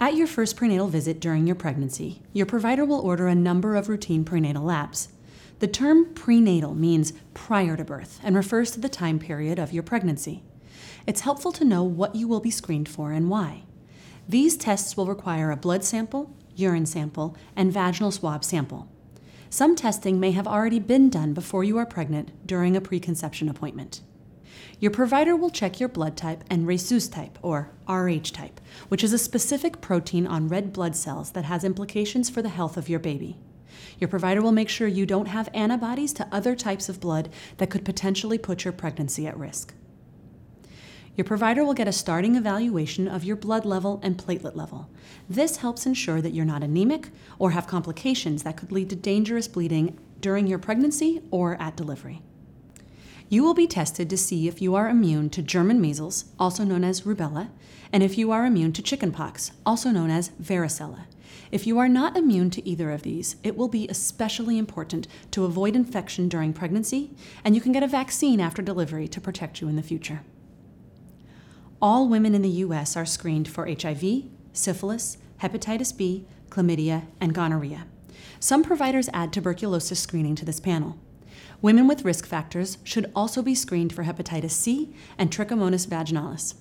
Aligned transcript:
At 0.00 0.14
your 0.14 0.28
first 0.28 0.54
prenatal 0.54 0.86
visit 0.86 1.18
during 1.18 1.48
your 1.48 1.56
pregnancy, 1.56 2.22
your 2.32 2.46
provider 2.46 2.84
will 2.84 3.00
order 3.00 3.26
a 3.26 3.34
number 3.34 3.74
of 3.74 3.88
routine 3.88 4.22
prenatal 4.22 4.62
labs. 4.62 5.08
The 5.58 5.66
term 5.66 6.14
prenatal 6.14 6.72
means 6.72 7.12
prior 7.34 7.76
to 7.76 7.82
birth 7.82 8.20
and 8.22 8.36
refers 8.36 8.70
to 8.70 8.80
the 8.80 8.88
time 8.88 9.18
period 9.18 9.58
of 9.58 9.72
your 9.72 9.82
pregnancy. 9.82 10.44
It's 11.04 11.22
helpful 11.22 11.50
to 11.50 11.64
know 11.64 11.82
what 11.82 12.14
you 12.14 12.28
will 12.28 12.38
be 12.38 12.50
screened 12.50 12.88
for 12.88 13.10
and 13.10 13.28
why. 13.28 13.64
These 14.28 14.56
tests 14.56 14.96
will 14.96 15.06
require 15.06 15.50
a 15.50 15.56
blood 15.56 15.82
sample, 15.82 16.32
urine 16.54 16.86
sample, 16.86 17.36
and 17.56 17.72
vaginal 17.72 18.12
swab 18.12 18.44
sample. 18.44 18.88
Some 19.50 19.74
testing 19.74 20.20
may 20.20 20.30
have 20.30 20.46
already 20.46 20.78
been 20.78 21.10
done 21.10 21.34
before 21.34 21.64
you 21.64 21.76
are 21.76 21.86
pregnant 21.86 22.30
during 22.46 22.76
a 22.76 22.80
preconception 22.80 23.48
appointment. 23.48 24.02
Your 24.80 24.90
provider 24.90 25.34
will 25.34 25.50
check 25.50 25.80
your 25.80 25.88
blood 25.88 26.16
type 26.16 26.44
and 26.48 26.66
rhesus 26.66 27.08
type, 27.08 27.38
or 27.42 27.70
Rh 27.88 28.30
type, 28.32 28.60
which 28.88 29.02
is 29.02 29.12
a 29.12 29.18
specific 29.18 29.80
protein 29.80 30.26
on 30.26 30.48
red 30.48 30.72
blood 30.72 30.94
cells 30.94 31.32
that 31.32 31.44
has 31.44 31.64
implications 31.64 32.30
for 32.30 32.42
the 32.42 32.48
health 32.48 32.76
of 32.76 32.88
your 32.88 33.00
baby. 33.00 33.38
Your 33.98 34.08
provider 34.08 34.40
will 34.40 34.52
make 34.52 34.68
sure 34.68 34.86
you 34.86 35.06
don't 35.06 35.26
have 35.26 35.48
antibodies 35.52 36.12
to 36.14 36.28
other 36.30 36.54
types 36.54 36.88
of 36.88 37.00
blood 37.00 37.28
that 37.58 37.70
could 37.70 37.84
potentially 37.84 38.38
put 38.38 38.64
your 38.64 38.72
pregnancy 38.72 39.26
at 39.26 39.38
risk. 39.38 39.74
Your 41.16 41.24
provider 41.24 41.64
will 41.64 41.74
get 41.74 41.88
a 41.88 41.92
starting 41.92 42.36
evaluation 42.36 43.08
of 43.08 43.24
your 43.24 43.34
blood 43.34 43.64
level 43.64 43.98
and 44.04 44.16
platelet 44.16 44.54
level. 44.54 44.88
This 45.28 45.56
helps 45.56 45.84
ensure 45.84 46.20
that 46.22 46.32
you're 46.32 46.44
not 46.44 46.62
anemic 46.62 47.10
or 47.40 47.50
have 47.50 47.66
complications 47.66 48.44
that 48.44 48.56
could 48.56 48.70
lead 48.70 48.88
to 48.90 48.96
dangerous 48.96 49.48
bleeding 49.48 49.98
during 50.20 50.46
your 50.46 50.60
pregnancy 50.60 51.20
or 51.32 51.60
at 51.60 51.76
delivery. 51.76 52.22
You 53.30 53.42
will 53.42 53.54
be 53.54 53.66
tested 53.66 54.08
to 54.08 54.16
see 54.16 54.48
if 54.48 54.62
you 54.62 54.74
are 54.74 54.88
immune 54.88 55.28
to 55.30 55.42
German 55.42 55.82
measles, 55.82 56.24
also 56.38 56.64
known 56.64 56.82
as 56.82 57.02
rubella, 57.02 57.50
and 57.92 58.02
if 58.02 58.16
you 58.16 58.30
are 58.30 58.46
immune 58.46 58.72
to 58.72 58.82
chickenpox, 58.82 59.52
also 59.66 59.90
known 59.90 60.10
as 60.10 60.30
varicella. 60.42 61.04
If 61.52 61.66
you 61.66 61.78
are 61.78 61.88
not 61.90 62.16
immune 62.16 62.48
to 62.50 62.66
either 62.66 62.90
of 62.90 63.02
these, 63.02 63.36
it 63.42 63.54
will 63.54 63.68
be 63.68 63.86
especially 63.88 64.56
important 64.56 65.08
to 65.32 65.44
avoid 65.44 65.76
infection 65.76 66.28
during 66.28 66.54
pregnancy, 66.54 67.10
and 67.44 67.54
you 67.54 67.60
can 67.60 67.72
get 67.72 67.82
a 67.82 67.86
vaccine 67.86 68.40
after 68.40 68.62
delivery 68.62 69.08
to 69.08 69.20
protect 69.20 69.60
you 69.60 69.68
in 69.68 69.76
the 69.76 69.82
future. 69.82 70.22
All 71.82 72.08
women 72.08 72.34
in 72.34 72.42
the 72.42 72.48
U.S. 72.48 72.96
are 72.96 73.06
screened 73.06 73.46
for 73.46 73.66
HIV, 73.66 74.24
syphilis, 74.54 75.18
hepatitis 75.42 75.94
B, 75.94 76.26
chlamydia, 76.48 77.06
and 77.20 77.34
gonorrhea. 77.34 77.86
Some 78.40 78.64
providers 78.64 79.10
add 79.12 79.32
tuberculosis 79.32 80.00
screening 80.00 80.34
to 80.36 80.44
this 80.46 80.60
panel. 80.60 80.98
Women 81.60 81.88
with 81.88 82.04
risk 82.04 82.26
factors 82.26 82.78
should 82.84 83.10
also 83.14 83.42
be 83.42 83.54
screened 83.54 83.92
for 83.92 84.04
hepatitis 84.04 84.52
C 84.52 84.94
and 85.16 85.30
Trichomonas 85.30 85.86
vaginalis. 85.86 86.54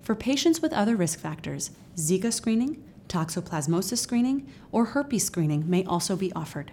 For 0.00 0.14
patients 0.14 0.60
with 0.60 0.72
other 0.72 0.96
risk 0.96 1.20
factors, 1.20 1.70
Zika 1.96 2.32
screening, 2.32 2.82
toxoplasmosis 3.08 3.98
screening, 3.98 4.48
or 4.72 4.86
herpes 4.86 5.24
screening 5.24 5.68
may 5.68 5.84
also 5.84 6.16
be 6.16 6.32
offered. 6.32 6.72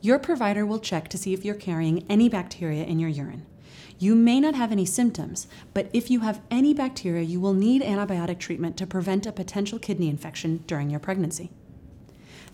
Your 0.00 0.18
provider 0.18 0.66
will 0.66 0.78
check 0.78 1.08
to 1.08 1.18
see 1.18 1.32
if 1.32 1.44
you're 1.44 1.54
carrying 1.54 2.04
any 2.08 2.28
bacteria 2.28 2.84
in 2.84 2.98
your 2.98 3.08
urine. 3.08 3.46
You 3.98 4.14
may 4.14 4.40
not 4.40 4.54
have 4.54 4.72
any 4.72 4.84
symptoms, 4.84 5.46
but 5.72 5.88
if 5.94 6.10
you 6.10 6.20
have 6.20 6.42
any 6.50 6.74
bacteria, 6.74 7.22
you 7.22 7.40
will 7.40 7.54
need 7.54 7.80
antibiotic 7.80 8.38
treatment 8.38 8.76
to 8.76 8.86
prevent 8.86 9.24
a 9.26 9.32
potential 9.32 9.78
kidney 9.78 10.10
infection 10.10 10.62
during 10.66 10.90
your 10.90 11.00
pregnancy. 11.00 11.50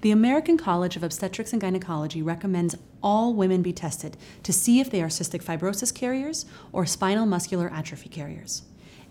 The 0.00 0.10
American 0.10 0.56
College 0.56 0.96
of 0.96 1.02
Obstetrics 1.02 1.52
and 1.52 1.60
Gynecology 1.60 2.22
recommends 2.22 2.76
all 3.02 3.34
women 3.34 3.62
be 3.62 3.72
tested 3.72 4.16
to 4.42 4.52
see 4.52 4.80
if 4.80 4.90
they 4.90 5.02
are 5.02 5.08
cystic 5.08 5.42
fibrosis 5.42 5.94
carriers 5.94 6.46
or 6.72 6.86
spinal 6.86 7.26
muscular 7.26 7.70
atrophy 7.72 8.08
carriers. 8.08 8.62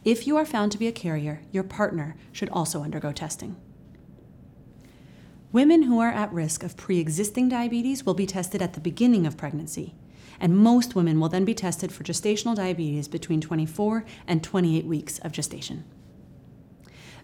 If 0.05 0.25
you 0.25 0.37
are 0.37 0.45
found 0.45 0.71
to 0.71 0.77
be 0.77 0.87
a 0.87 0.91
carrier, 0.91 1.41
your 1.51 1.63
partner 1.63 2.15
should 2.31 2.49
also 2.49 2.83
undergo 2.83 3.11
testing. 3.11 3.57
Women 5.51 5.83
who 5.83 5.99
are 5.99 6.11
at 6.11 6.31
risk 6.31 6.63
of 6.63 6.77
pre 6.77 6.99
existing 6.99 7.49
diabetes 7.49 8.05
will 8.05 8.13
be 8.13 8.25
tested 8.25 8.61
at 8.61 8.73
the 8.73 8.79
beginning 8.79 9.25
of 9.25 9.35
pregnancy, 9.35 9.95
and 10.39 10.57
most 10.57 10.95
women 10.95 11.19
will 11.19 11.29
then 11.29 11.43
be 11.43 11.55
tested 11.55 11.91
for 11.91 12.03
gestational 12.03 12.55
diabetes 12.55 13.07
between 13.07 13.41
24 13.41 14.05
and 14.27 14.43
28 14.43 14.85
weeks 14.85 15.19
of 15.19 15.31
gestation. 15.31 15.83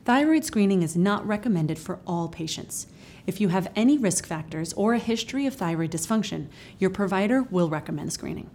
Thyroid 0.05 0.45
screening 0.45 0.83
is 0.83 0.95
not 0.95 1.25
recommended 1.25 1.79
for 1.79 1.97
all 2.05 2.27
patients. 2.29 2.85
If 3.25 3.41
you 3.41 3.47
have 3.47 3.71
any 3.75 3.97
risk 3.97 4.27
factors 4.27 4.71
or 4.73 4.93
a 4.93 4.99
history 4.99 5.47
of 5.47 5.55
thyroid 5.55 5.89
dysfunction, 5.89 6.45
your 6.77 6.91
provider 6.91 7.41
will 7.41 7.69
recommend 7.69 8.13
screening. 8.13 8.51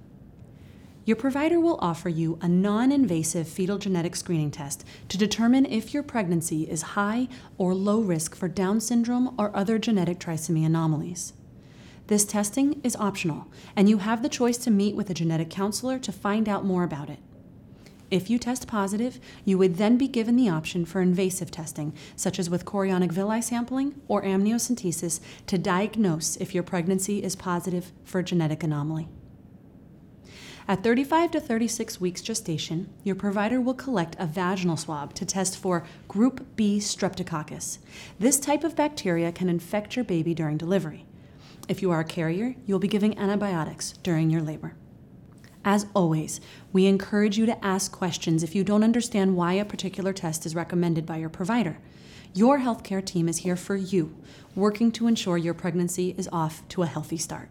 Your 1.04 1.16
provider 1.16 1.58
will 1.58 1.76
offer 1.80 2.08
you 2.08 2.38
a 2.40 2.46
non 2.46 2.92
invasive 2.92 3.48
fetal 3.48 3.78
genetic 3.78 4.14
screening 4.14 4.52
test 4.52 4.84
to 5.08 5.18
determine 5.18 5.66
if 5.66 5.92
your 5.92 6.04
pregnancy 6.04 6.70
is 6.70 6.94
high 6.94 7.26
or 7.58 7.74
low 7.74 7.98
risk 7.98 8.36
for 8.36 8.46
Down 8.46 8.80
syndrome 8.80 9.34
or 9.36 9.50
other 9.52 9.76
genetic 9.76 10.20
trisomy 10.20 10.64
anomalies. 10.64 11.32
This 12.06 12.24
testing 12.24 12.80
is 12.84 12.94
optional, 12.94 13.48
and 13.74 13.88
you 13.88 13.98
have 13.98 14.22
the 14.22 14.28
choice 14.28 14.58
to 14.58 14.70
meet 14.70 14.94
with 14.94 15.10
a 15.10 15.14
genetic 15.14 15.50
counselor 15.50 15.98
to 15.98 16.12
find 16.12 16.48
out 16.48 16.64
more 16.64 16.84
about 16.84 17.10
it. 17.10 17.18
If 18.10 18.28
you 18.28 18.38
test 18.41 18.66
positive, 18.66 19.21
you 19.44 19.56
would 19.59 19.76
then 19.76 19.97
be 19.97 20.09
given 20.09 20.34
the 20.34 20.48
option 20.48 20.84
for 20.84 21.00
invasive 21.00 21.50
testing, 21.53 21.94
such 22.16 22.41
as 22.41 22.50
with 22.50 22.65
chorionic 22.65 23.12
villi 23.12 23.41
sampling 23.41 24.00
or 24.09 24.22
amniocentesis, 24.22 25.21
to 25.47 25.59
diagnose 25.59 26.37
if 26.37 26.53
your 26.53 26.65
pregnancy 26.65 27.22
is 27.22 27.37
positive 27.37 27.93
for 28.04 28.19
a 28.19 28.25
genetic 28.25 28.65
anomaly. 28.65 29.09
At 30.66 30.82
35 30.82 31.31
to 31.32 31.41
36 31.41 32.00
weeks 32.00 32.21
gestation, 32.21 32.88
your 33.03 33.16
provider 33.16 33.60
will 33.60 33.75
collect 33.75 34.16
a 34.19 34.27
vaginal 34.27 34.77
swab 34.77 35.15
to 35.15 35.25
test 35.25 35.56
for 35.56 35.84
group 36.09 36.44
B 36.56 36.78
streptococcus. 36.78 37.78
This 38.19 38.38
type 38.38 38.65
of 38.65 38.77
bacteria 38.77 39.32
can 39.32 39.48
infect 39.48 39.97
your 39.97 40.04
baby 40.04 40.34
during 40.34 40.56
delivery. 40.56 41.06
If 41.69 41.82
you 41.82 41.91
are 41.92 42.00
a 42.00 42.04
carrier, 42.04 42.56
you'll 42.66 42.78
be 42.81 42.88
giving 42.88 43.16
antibiotics 43.19 43.94
during 44.03 44.31
your 44.31 44.42
labor. 44.42 44.75
As 45.65 45.87
always, 45.94 46.41
we 46.72 46.87
encourage 46.87 47.37
you 47.37 47.44
to 47.47 47.65
ask 47.65 47.93
questions 47.93 48.43
if 48.43 48.54
you 48.54 48.65
don't 48.65 48.82
understand 48.82 49.37
why 49.37 49.54
a 49.54 49.65
particular 49.65 50.12
test 50.12 50.47
is 50.47 50.54
recommended 50.54 51.04
by 51.04 51.19
your 51.19 51.28
provider. 51.28 51.78
Your 52.32 52.60
healthcare 52.60 53.04
team 53.04 53.28
is 53.28 53.38
here 53.38 53.56
for 53.56 53.76
you, 53.76 54.16
working 54.54 54.91
to 54.93 55.06
ensure 55.06 55.37
your 55.37 55.53
pregnancy 55.53 56.15
is 56.16 56.28
off 56.32 56.66
to 56.69 56.82
a 56.82 56.87
healthy 56.87 57.19
start. 57.19 57.50